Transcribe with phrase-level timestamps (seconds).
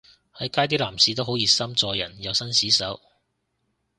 [0.35, 2.99] 喺街啲男士都好熱心助人又紳士手